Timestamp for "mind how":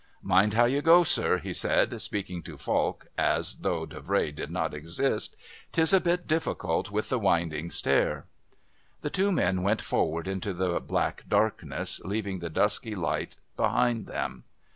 0.23-0.65